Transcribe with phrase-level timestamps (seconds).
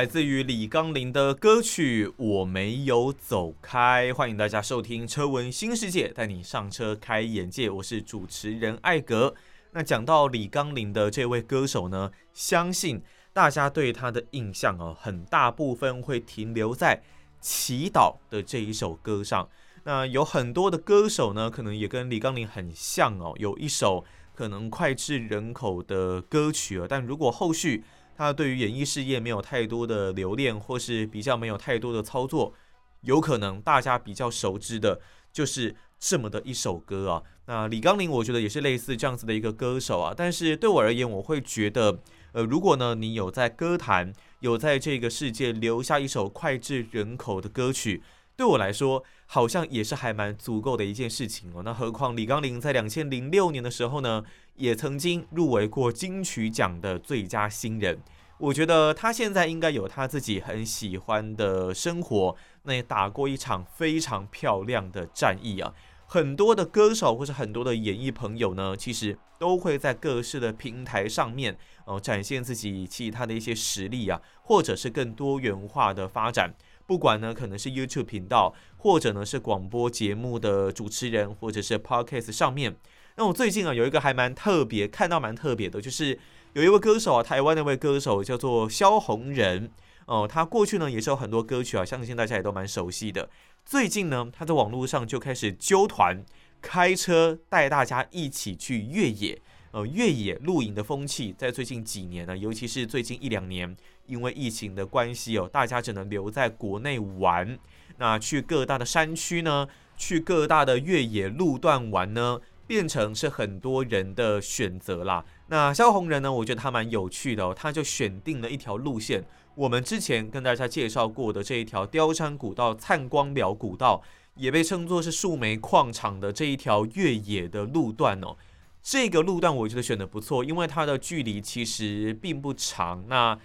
[0.00, 7.68] 来自于李刚林的歌曲《我没有走开》，欢迎大家收听《车闻新世界》，带你上车开眼界。
[7.68, 9.34] 我是主持人艾格。
[9.72, 13.02] 那讲到李刚林的这位歌手呢，相信
[13.34, 16.96] 大家对他的印象哦，很大部分会停留在
[17.38, 19.46] 《祈祷》的这一首歌上。
[19.84, 24.02] 那有很多的歌手呢，可能也跟李刚林很像哦，有一首
[24.34, 27.84] 可能脍炙人口的歌曲哦，但如果后续
[28.20, 32.52] 他对于演艺事业没有太多的留恋，或是比较没有太多的操作，
[33.00, 35.00] 有可能大家比较熟知的
[35.32, 37.22] 就是这么的一首歌啊。
[37.46, 40.12] 那李刚麟，我觉得也是类似这样子的一个歌手啊。
[40.14, 41.98] 但是对我而言，我会觉得，
[42.32, 48.02] 呃，如果呢你有在歌坛，有在这个世界留下一首脍炙人口的歌曲，
[48.40, 51.60] 对我来说，好像也是还蛮足够的一件事情哦。
[51.62, 54.24] 那何况李刚麟在两千零六年的时候呢，
[54.54, 58.00] 也曾经入围过金曲奖的最佳新人。
[58.38, 65.74] 我觉得他现在应该有他自己很喜欢的生活，那也打过一场非常漂亮的战役啊。
[66.06, 76.54] 很多的歌手或是很多的演艺朋友呢，其实都会在各式的平台上面哦展现自己其他的一些实力啊，或者是更多元化的发展。
[76.90, 82.74] 不管呢，可能是 YouTube 频道，或者呢是广播节目的主持人，或者是 Podcast 上面。
[83.14, 86.18] 那我最近啊有一个还蛮特别，看到蛮特别的，就是
[86.54, 89.70] 有一位歌手啊，台湾那位歌手叫做萧红人
[90.06, 93.30] 哦，他过去呢也是有很多歌曲啊，相信大家也都蛮熟悉的。
[93.64, 96.24] 最近呢，他在网络上就开始揪团，
[96.60, 99.40] 开车带大家一起去越野。
[99.72, 103.76] 呃，越野露营的风气在最近几年呢，尤其是最近一两年，
[104.06, 107.58] 因为疫情的关系哦，大家只能留在国内玩。
[107.98, 112.40] 那去各大的山区呢，去各大的越野路段玩呢。
[112.66, 115.24] 变成是很多人的选择啦。
[115.48, 116.32] 那萧红人呢？
[116.32, 117.52] 我觉得他蛮有趣的哦。
[117.52, 119.24] 他就选定了一条路线，
[119.56, 124.00] 我们之前跟大家介绍过的这一条貂山古道、灿光寮古道，
[124.36, 128.36] 也被称作是树莓矿场的这一条越野的路段哦。
[128.82, 133.04] 这个路段我觉得选得不错，因为它的距离其实并不长。
[133.08, 133.38] 那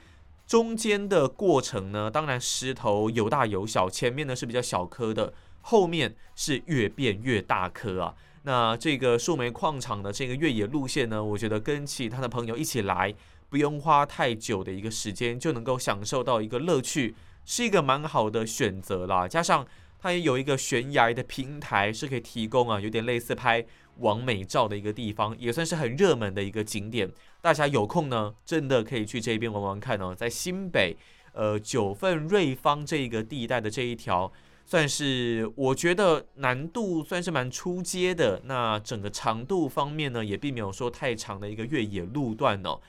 [0.48, 8.16] 中间的过程呢，当然石头有大有小，前面呢是比较小颗的，后面是越变越大颗啊。
[8.44, 13.14] 那这个树莓矿场的这个越野路线呢，我觉得跟其他的朋友一起来，
[13.50, 19.28] 不用花太久的一个时间，就能够享受到一个乐趣，是一个蛮好的选择啦。
[19.28, 19.66] 加上
[20.00, 23.66] 它也有一个悬崖的平台，是可以提供啊，有点类似拍
[24.00, 27.12] 网美照的一个地方，也算是很热门的一个景点。
[27.42, 30.96] 大家有空呢，真的可以去这边玩玩看哦，在新北
[31.34, 34.32] 呃九份瑞芳这个地带的这一条。
[34.68, 42.82] 算是我觉得难度算是蛮出阶的，那整个长度方面呢，也并没有说太长的一个越野路段哦。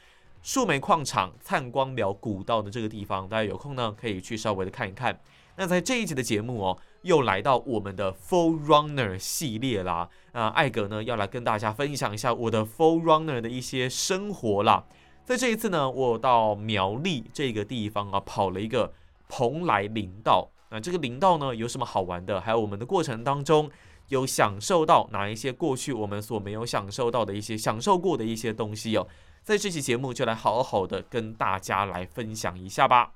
[0.42, 5.20] 树莓矿场灿光寮古道的这个地方，大家有空呢可以去稍微的看一看。
[5.56, 10.08] 那在这一集的节目哦，又来到我们的 4Runner 系列啦。
[10.32, 14.84] 那艾格呢要来跟大家分享一下我的 4Runner 的一些生活啦。
[15.24, 18.92] 在这一次呢，我到苗栗这个地方啊，跑了一个
[19.28, 20.50] 蓬莱林道。
[20.70, 22.40] 那这个林道呢，有什么好玩的？
[22.40, 23.70] 还有我们的过程当中
[24.08, 29.06] 有享受到哪一些过去我们所没有享受到的一些享受过的一些东西哦？
[29.42, 33.12] 在这期节目就来好好的跟大家来分享一下吧。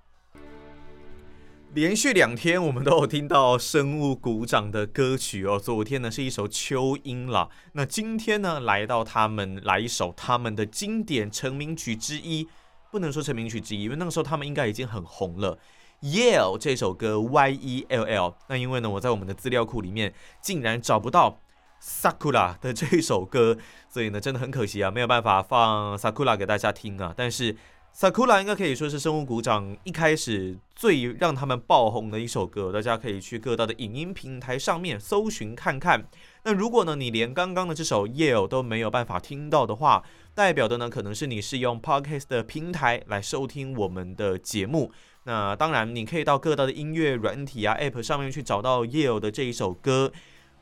[1.73, 5.57] 连续两天我们都有听到生物鼓掌的歌曲哦。
[5.57, 12.49] 昨天呢是一首秋音啦，那今天呢来到他们来一首他们的经典成名曲之一，
[12.91, 15.57] 不能说成名曲之一，因为那个时候他们应该已经很红了。
[16.03, 21.41] Yell 这首歌 Y E L L，那因为呢，我在我们的资料库里面竟然找不到
[21.81, 23.57] Sakura 的这一首歌，
[23.89, 27.15] 所以呢，真的很可惜啊，没有办法放 Sakura 给大家听啊。
[27.17, 27.55] 但是
[27.95, 36.09] Sakura 应该可以说是生物股长一开始最让他们爆红的一首歌，大家可以去各大的影音平台上面搜寻看看。
[36.45, 40.03] 那如果呢，你连刚刚的这首 Yell 都没有办法听到的话，
[40.35, 44.91] 代表的呢，可能是你是用 Podcast 的平台来收听我们的节目。
[45.25, 50.11] 那当然，你可以到各大的音乐软体啊、App 上面去找到 Yell 的这一首歌。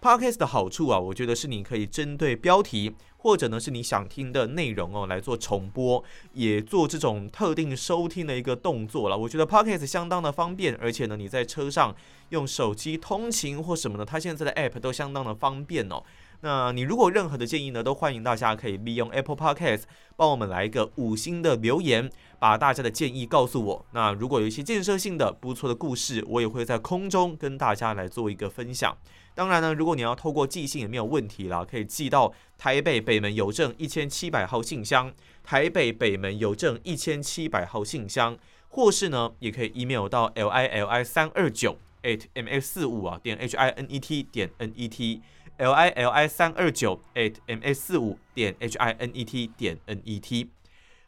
[0.00, 6.03] Podcast 的好处啊，我觉得是你可以针对标题或者呢是你想听的内容哦来做重播，
[6.33, 9.19] 也做这种特定收听的一个动作了。
[9.19, 11.95] 我觉得 Podcast 相当的方便，而且呢你在车上
[12.29, 16.03] 用手机通勤或什么的，它现在的 App 都相当的方便哦。
[16.40, 19.82] 那你如果任何的建议呢，都欢迎大家可以利用 Apple Podcast
[20.14, 22.08] 帮我们来一个五星的留言，
[22.38, 23.87] 把大家的建议告诉我。
[23.93, 28.96] 那如果有一些建设性的、不错的故事，我也会在空中跟大家来做一个分享。
[29.35, 35.12] 当然呢，如果你要透过寄信也没有问题啦，可以寄到台北北门邮政一千七百号信箱，
[35.43, 38.38] 台北北门邮政一千七百号信箱，
[38.69, 43.99] 或是呢，也可以 email 到 l i l i 三二九 at m x 四五啊点 h i n e
[43.99, 45.20] t 点 n e t。
[45.58, 50.00] L i l i 三二九 at m s 四五点 h i n e t 点 n
[50.05, 50.50] e t。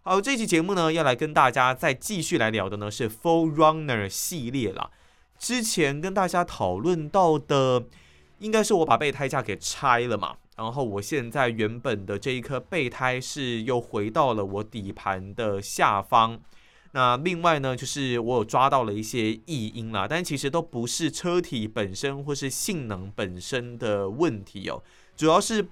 [0.03, 4.91] 好，这期节目呢，要来跟大家再继续来聊的呢是 4Runner 系列啦。
[5.39, 7.85] 之前跟大家讨论到的，
[8.39, 16.41] 应该是我把备胎架给拆了嘛，然后我现在原本的这一颗备胎是又回到了我底盘的下方。
[16.93, 24.83] 那另外呢，就是我有抓到了一些异音啦，但其实都不是车体本身或是性能本身的问题哦，
[25.17, 25.69] 主要是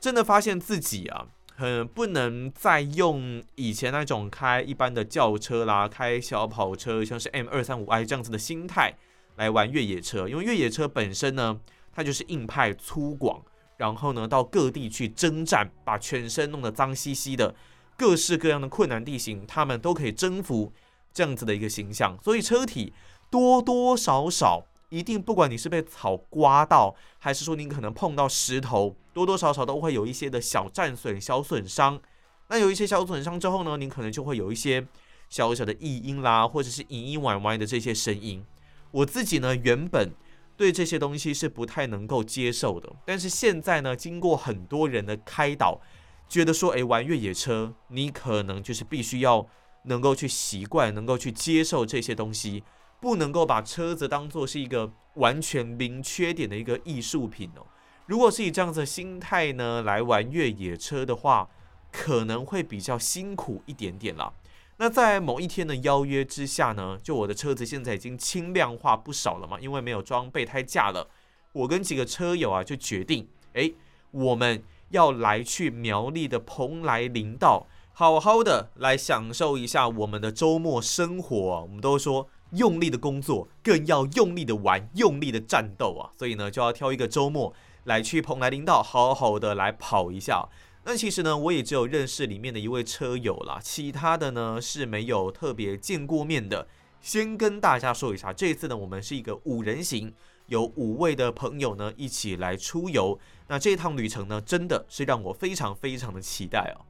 [0.00, 8.94] 真的发现自己啊，很不能再用以前那种开一般的轿车啦、开小跑车，像是 M 二三五 I 这样子的心态
[9.36, 11.60] 来玩越野车，因为越野车本身呢，
[11.92, 13.42] 它就是硬派粗犷，
[13.76, 17.54] 然后呢到各地去征战，把全身弄得脏兮兮的。
[17.96, 20.72] 各式各样的困难地形，他们都可以征服
[21.12, 22.18] 这样子的一个形象。
[22.22, 22.92] 所以车体
[23.30, 32.00] 多多少少一定，不管你是被草刮到，还是说你可能碰到石头，多多少少都会有一些的小战损、小损伤。
[32.48, 34.86] 那有一些小损伤之后呢，你可能就会有一些
[35.30, 38.44] 小小的异音啦，或者是隐隐歪歪的这些声音。
[38.90, 40.10] 我自己呢，原本
[40.56, 45.80] 对这些东西是不太能够接受的，但是现在呢，经过很多人的开导。
[46.28, 49.46] 觉得说，诶，玩越野车，你可能就是必须要
[49.84, 52.64] 能够去习惯，能够去接受这些东西，
[53.00, 57.66] 不能够把车子当做是一个完全零缺点的一个艺术品哦。
[58.06, 61.48] 如果是以这样子的心态呢来玩越野车的话，
[61.92, 64.32] 可能会比较辛苦一点点啦。
[64.78, 71.08] 那在某一天的邀约之下呢，就我的车子现在已经轻量化不少了嘛，因为没有装备胎架了，
[71.52, 73.74] 我跟几个车友啊就决定，诶，
[74.10, 74.64] 我们。
[74.90, 81.62] 要来去苗栗的蓬莱林道，好好的来享受一下我们的周末生活。
[81.62, 86.10] 我们都说用力的工作，更要用力的玩，用力的战斗啊。
[86.18, 87.52] 所以呢，就要挑一个周末
[87.84, 90.48] 来去蓬莱林道，好好的来跑一下。
[90.84, 96.68] 那其实呢，我也只有认识里面的一位车友啦，其他的呢是没有特别见过面的。
[97.00, 100.14] 先跟大家说一下，这次呢，我们是一个五人行。
[100.46, 103.18] 有五位的朋友呢，一起来出游。
[103.48, 106.84] 那这趟旅程呢，真的是让我非常非常的期待哦。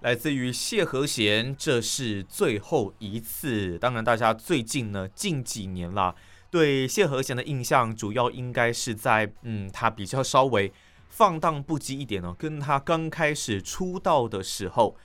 [0.00, 3.78] 来自于谢和弦，这是最后一次。
[3.78, 6.14] 当然，大家最近呢，近几年啦，
[6.50, 10.70] 对谢和弦的印象，主要应该是在嗯，他比较稍微
[11.08, 14.96] 放荡不羁一点哦，跟他刚开始出道的时候，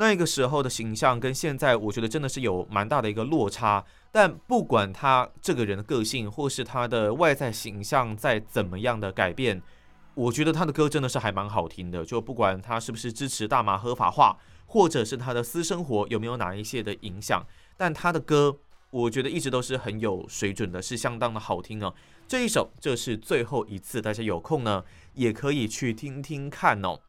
[0.00, 3.84] 那个时候的形象，跟现在我觉得真的是有蛮大的一个落差。
[4.12, 9.60] 但不管他这个人的个性，或是他的外在形象再怎么样的改变，
[10.14, 12.04] 我觉得他的歌真的是还蛮好听的。
[12.04, 17.44] 就不管他是不是支持大麻合法化，或者是他的私生活有没有哪一些的影响，
[17.76, 18.56] 但他的歌，
[18.90, 21.92] 我觉得一直都是很有水准的，是相当的好听哦。
[22.28, 24.84] 这一首，这是最后一次，大家有空呢
[25.14, 27.00] 也可以去听听看哦。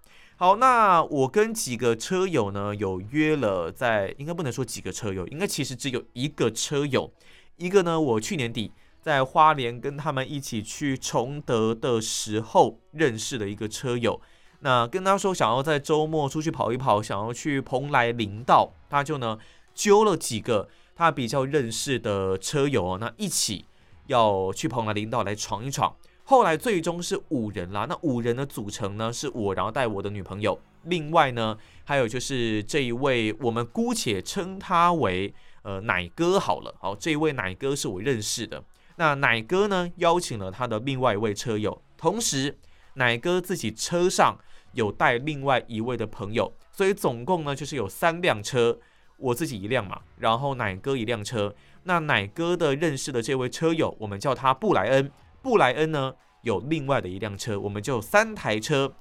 [0.42, 7.12] 好，那我跟几个车友呢有约了在，应该不能说几个车友，应该其实只有一个车友。
[7.58, 14.22] 一个呢，我去年底在花莲跟他们一起去崇德的时候认识的一个车友。
[14.62, 19.38] 那跟他说想要在周末出去跑一跑，想要去蓬莱林道，他就呢
[19.76, 23.66] 揪了几个他比较认识的车友哦，那一起
[24.08, 25.94] 要去蓬莱林道来闯一闯。
[26.30, 35.33] 后来最终是五人啦，那五人的组成呢是我，然后带我的女朋友，另外呢还有就是这一位，我们姑且称他为
[35.64, 38.64] 呃奶哥好了，好，这一位奶哥是我认识的。
[38.98, 42.56] 那奶哥呢邀请了他的另外一位车友，同时
[42.94, 44.38] 奶哥自己车上
[44.74, 48.78] 有带另外一位的朋友，所以总共呢就是有三辆车，
[49.18, 51.56] 我自己一辆嘛，然后奶哥一辆车。
[51.86, 55.12] 那奶哥的认识的这位车友，我们叫他布莱恩。
[55.42, 58.94] 布莱恩呢有另外的一辆车，我们就三台车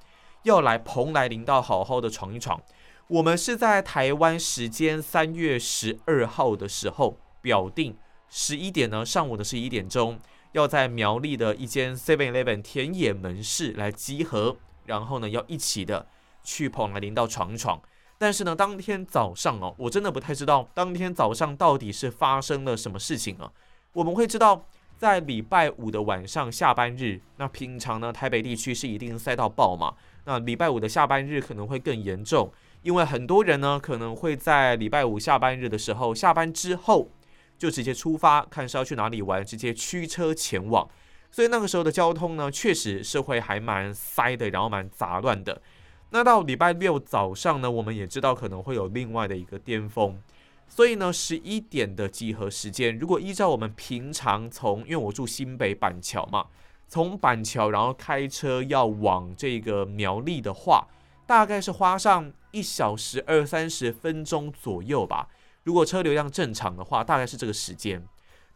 [0.43, 2.61] 要来蓬莱林道好好的闯一闯。
[3.07, 7.97] 我们是在台湾时间三月十二号的时候表定
[8.29, 10.19] 十一点呢，上午的十一点钟
[10.51, 16.07] 要在苗栗的一间 Seven Eleven 田野门市来集合，然后呢要一起的
[16.43, 17.81] 去蓬莱林道闯一闯。
[18.17, 23.51] 但是呢，当天早上哦，我真的不太知道当天早上到底是发生了什么事情啊。
[23.93, 24.65] 我们会知道。
[24.99, 29.93] 在礼拜五的晚上下班日，那平常呢，台北地区是一定塞到爆嘛。
[30.25, 32.51] 那礼拜五的下班日可能会更严重，
[32.81, 37.09] 因为很多人呢可能会在礼拜五下班日的时候下班之后
[37.57, 40.85] 就直接出发，看是要去哪里玩，直接驱车前往。
[41.31, 45.61] 所以那个时候的交通呢，确实是会还蛮塞的，然后蛮杂乱的。
[46.09, 50.21] 那到礼拜六早上呢，我们也知道可能会有另外的一个巅峰。
[50.69, 56.45] 所以呢，十一点的集合时间，如果依照我们平常从，因为我住新北板桥嘛，
[56.87, 60.87] 从板桥然后开车要往这个苗栗的话，
[61.27, 65.27] 大概是花上一小时二三十分钟左右吧。
[65.63, 68.01] 如果车流量正常的话，大概是这个时间。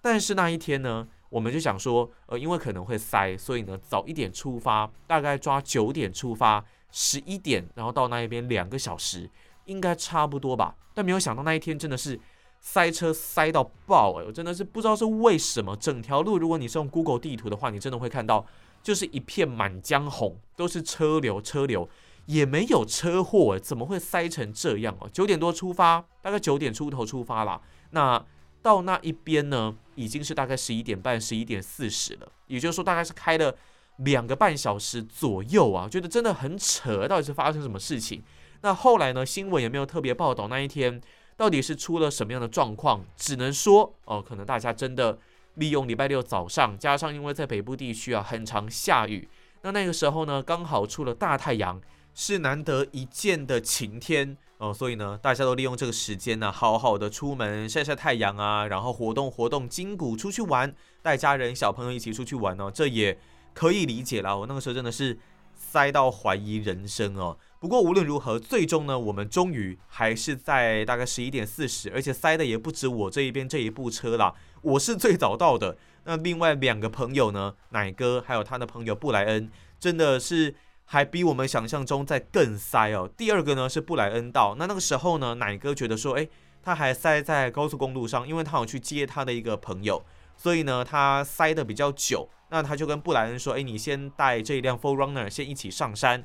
[0.01, 9.29] 但是那一天呢，我们就想说，呃，因为可能会塞，所以呢，早一点出发，大概抓九点出发，十一点然后到那一边两个小时。
[9.65, 12.19] 应该差不多吧，但没有想到那一天真的是
[12.59, 14.23] 塞车塞到爆哎！
[14.25, 18.45] 我真的是不知道是为什么，整条路如果你是用 Google 地图的话，你真的会看到
[18.81, 21.89] 就是一片满江红，都是车流车流，
[22.25, 25.09] 也没有车祸哎，怎么会塞成这样哦？
[25.11, 27.61] 九点多出发，大概九点出头出发啦。
[27.91, 28.23] 那
[28.61, 33.53] 到那一边呢，已经是大概十一点半、十一点四十了，也就是说大概是开了
[33.97, 38.23] 两个半小时左右啊，觉得真的很扯，到底是发生什么事情？
[38.63, 39.25] 那后来呢？
[39.25, 41.01] 新闻也没有特别报道那一天
[41.35, 45.19] 到底是出了什么样的状况，只能说哦，可能大家真的
[45.55, 49.27] 利用礼拜六早上，加上因为在北部地区啊很常下雨，
[49.63, 51.81] 那那个时候呢刚好出了大太阳，
[52.15, 63.19] 是难得一见的晴天哦，所以呢大家都利用这个时间呢，好好的出门晒晒太阳啊，然后活动活动筋骨，出去玩，带家人小朋友一起出去玩哦，这也
[63.53, 64.33] 可以理解啦。
[64.33, 65.19] 我那个时候真的是
[65.53, 67.37] 塞到怀疑人生哦。
[67.63, 75.77] 不过无论如何，最终呢，我们终于还是在大概十一点四十，而且塞的也不止我这一边这一部车啦，我是最早到的。
[76.03, 80.53] 那另外两个朋友呢，奶哥还有他的朋友布莱恩，真的是
[80.83, 83.09] 还比我们想象中在更塞哦。
[83.15, 86.29] 第二个呢是布莱恩到，那那个时候呢，奶哥觉得说，诶，
[86.61, 90.03] 他还塞在高速公路上，因为他有去接他的一个朋友，
[90.35, 92.27] 所以呢，他塞的比较久。
[92.49, 96.21] 那他就跟布莱恩说，诶，你先带这一辆 4Runner 先一起上山。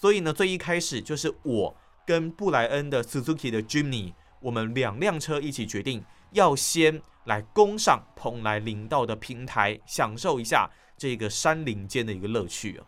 [0.00, 1.76] 所以呢，最一开始就是我
[2.06, 6.02] 跟布莱恩的 Suzuki 的 Jimny，我们两辆车一起决定
[6.32, 12.86] 要先来攻上蓬莱林道的平台，享受一下这个山林间的一个乐趣啊。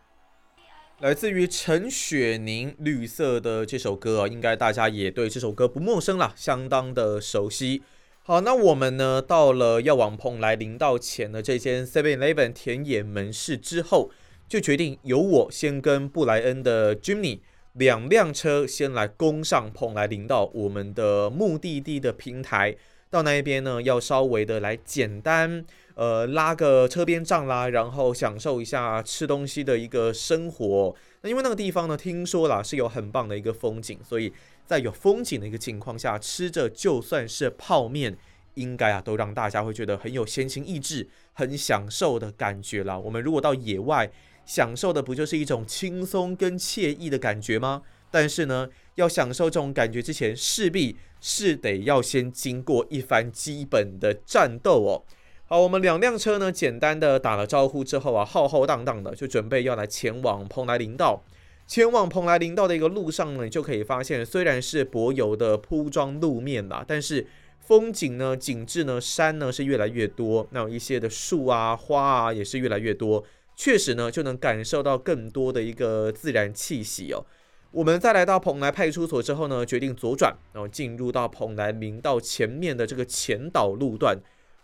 [1.01, 7.83] 来自于陈雪凝《绿色》的这首歌啊，应该大家也对这首歌不陌生了，相当的熟悉。
[8.23, 14.11] 好，那我们呢到了要往蓬莱林道前的这间 Seven Eleven 田野门市之后。
[14.53, 17.39] 就决定由我先跟布莱恩的 Jimmy
[17.73, 22.77] 两辆车先来攻上蓬莱林道，我们的目的地的平台。
[23.09, 30.95] 到那一边呢，要稍微的来简单呃拉个车边帐啦，然后享受一下吃东西的一个生活。
[31.23, 34.31] 那因为那个地方呢，听说啦是有很棒的一个风景，所以
[34.67, 38.15] 在有风景的一个情况下，吃着就算是泡面，
[38.57, 42.99] 应该啊都让大家会觉得很有闲情逸致、很享受的感觉啦。
[42.99, 44.11] 我们如果到野外，
[44.45, 47.83] 享受的不就是一种轻松跟惬意的感觉吗？
[48.11, 55.05] 但是呢，要享受这种感觉之前，势必是得要先经过一番基本的战斗哦。
[55.47, 61.23] 好，我们两辆车呢，简单的打了招呼之后啊，浩浩荡荡的就准备要来前往蓬莱林道。
[61.67, 67.27] 前往蓬莱林道的一个路上呢，你就可以发现，虽然是柏油的铺装路面啦，但是
[67.61, 73.25] 风景呢、景致呢、山呢是越来越多，那有一些的树啊、花啊也是越来越多。
[73.55, 77.25] 确实呢，就能感受到更多的一个自然气息哦。
[77.71, 84.19] 我们在来到蓬莱派出所之后呢，决定左转，然后进入到蓬莱林道前面的这个前导路段。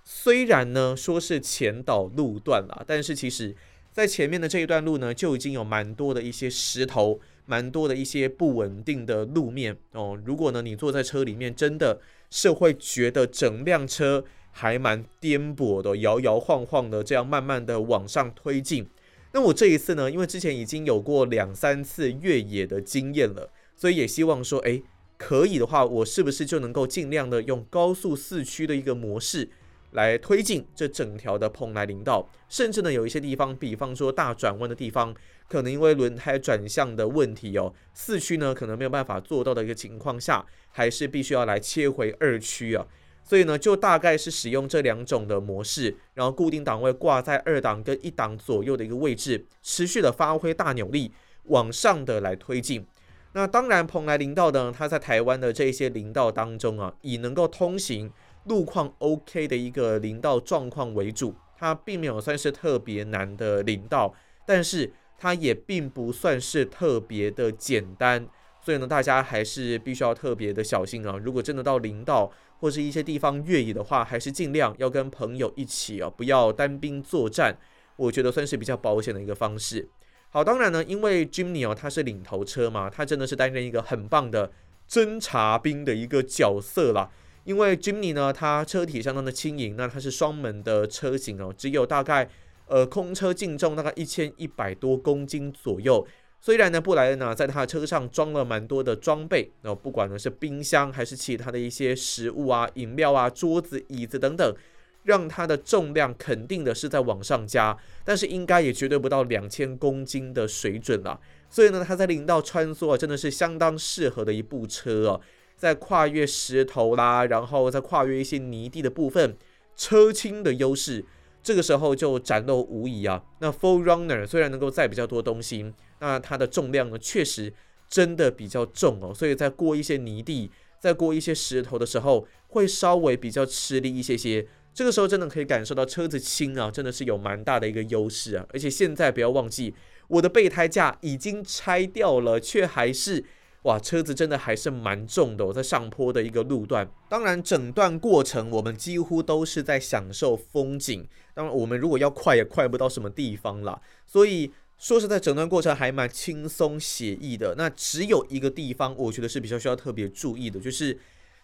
[0.04, 3.54] 虽然呢说是前导路段啦，但是其实
[3.92, 10.18] 在前面的这一段路呢，就已经有蛮多的一些石头，蛮多的一些不稳定的路面哦。
[10.24, 14.24] 如果呢你坐在车里面，真的是会觉得整辆车。
[14.50, 18.88] 还蛮颠簸的，摇摇晃晃的，这样慢慢的往上推进。
[19.32, 24.82] 那我这一次呢，因为之前已经有过两三次越野的经验了，所以也希望说，诶，
[25.16, 29.48] 可以的话，我是不是就能够尽量的用高速四驱的一个模式
[29.92, 32.28] 来推进这整条的蓬莱林道？
[32.48, 35.14] 甚至呢，有一些地方，比方说大转弯的地方，
[35.46, 42.86] 可能因为轮胎转向的问题哦，四驱呢可能没有办法做到的一个情况下，还是必须要来切回二驱啊。
[43.28, 51.12] 所以呢，就大概是使用这两种的模式，然后固定档位挂在二档跟一档左右的一个位置，持续的发挥大扭力
[51.44, 52.86] 往上的来推进。
[53.34, 58.10] 那当然，蓬莱林道呢，它在台湾的这些林道当中啊，以能够通行、
[58.44, 61.34] 路况 OK 的一个林道状况为主。
[61.54, 64.14] 它并没有算是特别难的林道，
[64.46, 68.26] 但是它也并不算是特别的简单，
[68.62, 71.18] 所以呢，大家还是必须要特别的小心啊。
[71.22, 72.30] 如果真的到林道
[72.60, 77.56] 或是一些地方越野的话，还是尽量要跟朋友一起啊，不要单兵作战。
[77.96, 79.88] 我觉得算是比较保险的一个方式。
[80.30, 84.52] 好，当然呢，因为 Jimmy 哦，它是领头车嘛，它真的是担任一个很棒的
[84.88, 87.10] 侦察兵的一个角色啦。
[87.44, 92.28] 因为 Jimmy 呢，它车体相当的轻盈，那它是双门的车型哦，只有大概
[92.66, 96.06] 呃空车净重大概一千一百多公斤左右。
[96.40, 104.54] 虽然呢，布莱恩呢在他的车上装了蛮多的装备，然后不管呢是冰箱还是其他的一些食物啊、饮料啊、桌子、椅子等等，
[105.02, 111.18] 让它的重量肯定的是在往上加，但是应该也绝对不到两千公斤的水准了。
[111.50, 115.20] 所以呢，他在林道穿梭啊，真的是相当适合的一部车哦。
[115.56, 119.36] 在跨越石头啦，然后再跨越一些泥地的部分，
[119.74, 121.04] 车轻的优势，
[121.48, 123.24] 这个时候就展露无遗啊。
[123.38, 127.50] 那 Full Runner 虽然能够载比较多东西，那它的重量呢，确实
[127.88, 129.14] 真的比较重哦。
[129.14, 134.46] 所以在过一些泥地，在过一些石头的时候，会稍微比较吃力一些些。
[134.74, 138.46] 这个时候真的可以感受到车子轻啊，真的是有蛮大的一个优势啊。
[138.52, 139.74] 而且现在不要忘记，
[140.08, 143.24] 我的备胎架已经拆掉了，却还是。
[143.62, 146.88] 哇，车子真的还是蛮重的哦，在上坡的一个路段。
[147.08, 151.04] 当然，整段过程我们几乎都是在享受风景。
[151.34, 153.78] 当然，我们如果要快也快不到什么地方啦。
[154.06, 157.56] 所以说实在，整段过程还蛮轻松写意的。
[157.58, 160.96] 那只有一个地方，我觉得是比较需要特别注意的，就是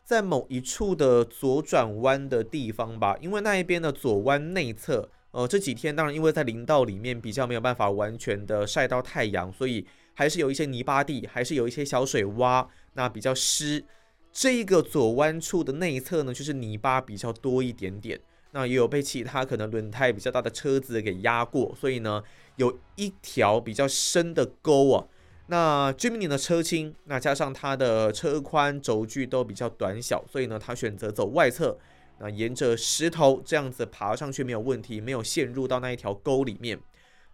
[0.05, 3.17] 在某一处的左转弯的地方吧。
[3.21, 9.85] 因为那一边的左弯内侧，呃，这几天当然因为在林道里面比较没有办法完全的晒到太阳，所以。
[10.15, 13.85] 还是有一些泥巴地，还是有一些小水洼，那比较湿。
[14.33, 18.21] 这个左弯处的内侧呢，就是泥巴比较多一点点。
[18.53, 22.23] 那也有被其他可能轮胎比较大的车子给压过，所以呢，
[22.55, 25.07] 有一条比较深的沟啊。
[25.49, 31.77] 那 Jimny 的车轻，那加上它的车宽轴距都比较短小，所以呢，他选择走外侧，
[32.21, 36.79] 那沿着石头这样子爬上去没有问题，没有陷入到那一条沟里面。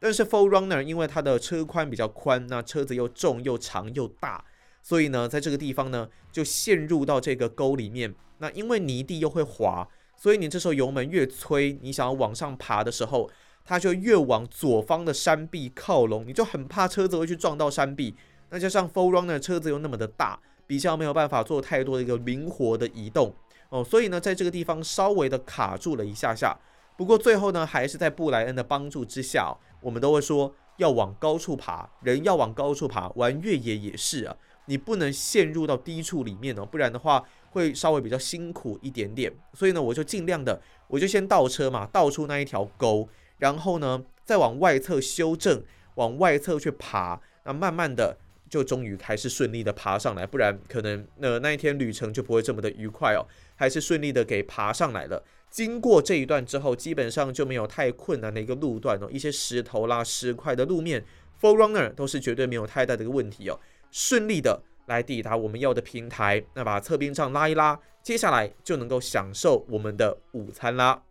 [0.00, 4.42] 但是 4Runner 因为它的车宽比较宽，那车子又重又长又大，
[4.82, 8.14] 所以呢，在这个地方呢就陷入到这个沟里面。
[8.38, 9.86] 那因为泥地又会滑，
[10.16, 13.30] 所以你这时候油门越催，你想要往上爬的时候，
[13.62, 18.14] 它就越往左方的山壁靠拢，你就很怕车子会去撞到山壁。
[18.48, 23.34] 那加上 4Runner 车子又那么的大，比较没有办法做太多的一个灵活的移动
[23.68, 26.58] 哦，所以呢，在这个地方稍微的卡住了一下下。
[26.96, 29.54] 不过最后呢，还是在布莱恩的帮助之下。
[29.80, 39.32] 我们都会说要往高处爬，人要往高处爬，玩越野也是啊，你不能陷入到低处里面哦，不然的话会稍微比较辛苦一点点。
[39.52, 45.62] 所以呢，我就尽量的，我就先倒车嘛，倒出那一条沟，然后呢，再往外侧修正，
[45.96, 48.16] 往外侧去爬，那慢慢的
[48.48, 55.22] 就终于还是顺利的爬上来，不然可能那那一天旅程就不会这么的愉快哦，还是顺利的给爬上来了。
[55.50, 61.04] 经过这一段之后，基本上就没有太困难的一个路段哦，一些石头啦、石块的路面
[61.40, 63.58] ，Forerunner 都是绝对没有太大的一个问题哦，
[63.90, 71.02] 顺利的来抵达我们要的平台，那把侧边杖拉一拉，接下来就能够享受我们的午餐啦。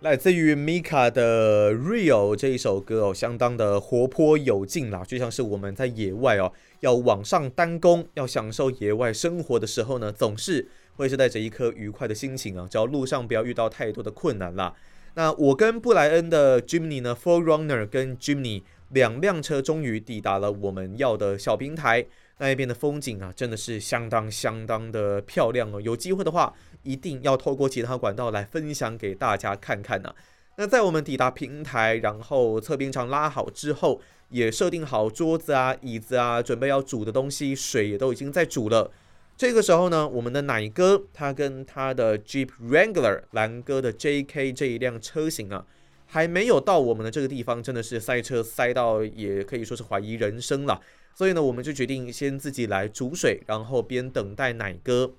[0.00, 10.68] 来自于 Mika 的 Real 这一首歌哦，相当的活泼有劲啦，就像是我们在野外哦，要往上单攻，要享受野外生活的时候呢，总是。
[10.96, 14.74] 会是带着一颗愉快的心情啊，只要路上不要遇到太多的困难啦。
[15.14, 22.04] 那我跟布莱恩的 Jimny 呢，Forerunner 跟 Jimny 两辆车终于抵达了我们要的小平台。
[22.38, 25.80] 那一边的风景啊，真的是相当相当的漂亮哦。
[25.80, 30.14] 有机会的话，一定要透过其他管道来分享给大家看看呢。
[30.58, 38.90] 那在我们抵达平台，然后侧边场拉好之后，也设定好桌子啊、椅子啊，准备要煮的东西，水也都已经在煮了。
[39.36, 45.66] 这个时候呢，我们的奶哥他跟他的 Jeep Wrangler 蓝哥的 JK 这一辆车型啊，
[46.06, 50.80] 还没有到我们的这个地方，真的是塞车塞到也可以说是怀疑人生了。
[51.14, 55.12] 所以呢，我们就决定先自己来煮水，然后边等待奶哥。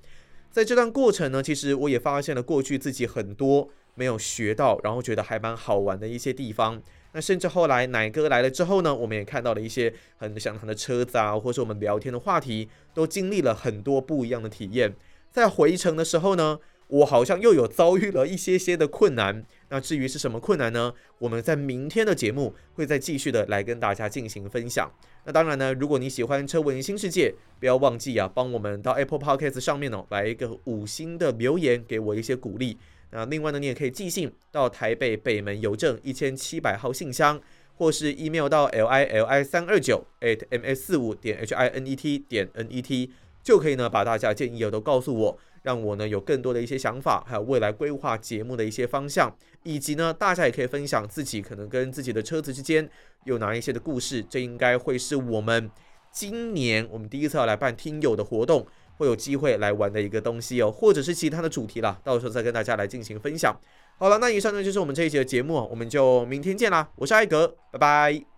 [0.50, 6.82] 在这段过程呢，其实我也发现了过去自己很多没有学到，然后觉得还蛮好玩的一些地方。
[7.14, 14.94] 那甚至后来奶哥来了之后呢，我们也看到了一些很详谈的车子啊，或是我们聊天的话题，都经历了很多不一样的体验。
[15.32, 19.44] 在回程的时候呢，我好像又有遭遇了一些些的困难。
[19.70, 20.94] 那至于是什么困难呢？
[21.20, 24.90] 我们在明天的节目会再继续的来跟大家进行分享。
[25.26, 32.78] 那当然呢，如果你喜欢车闻新世界，不要忘记啊，帮我们到 Apple Podcast 上面哦，来一个五星的留言，给我一些鼓励。
[33.12, 37.40] 那另外呢，你也可以寄信到台北北门邮政一千七百号信箱，
[37.78, 41.96] 或是 email 到 l i l i 三二九 at m s 四五点 h i n e
[41.96, 52.90] t 点 n e t，就可以呢把大家建议都告诉我，让我呢有更多的一些想法，还有未来规划节目的一些方向，以及呢大家也可以分享自己可能跟自己的车子之间
[53.24, 55.72] 有哪一些的故事，这应该会是我们
[56.12, 58.68] 今年我们第一次要来办听友的活动。
[58.98, 63.56] 会有机会来玩的一个东西哦，或者是其他的主题了，到时候再跟大家来进行分享。
[63.98, 66.90] 好了，那以上呢就是我们这一期的节目，我们就明天见啦！
[66.96, 68.37] 我是艾格，拜拜。